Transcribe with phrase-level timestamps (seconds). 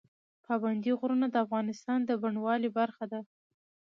[0.45, 3.21] پابندی غرونه د افغانستان د بڼوالۍ برخه ده.